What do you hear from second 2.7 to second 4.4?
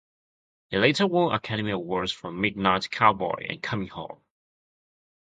Cowboy" and "Coming Home".